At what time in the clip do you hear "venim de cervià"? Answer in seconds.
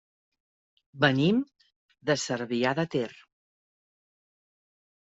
1.05-2.75